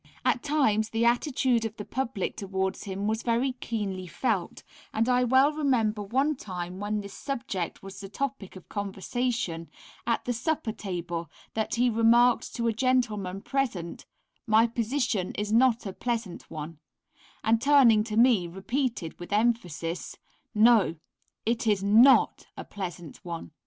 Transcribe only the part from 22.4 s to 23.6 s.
a pleasant one."